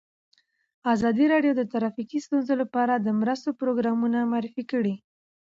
[0.93, 4.95] ازادي راډیو د ټرافیکي ستونزې لپاره د مرستو پروګرامونه معرفي کړي.